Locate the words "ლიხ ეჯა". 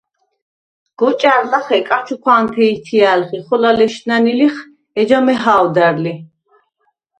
4.39-5.19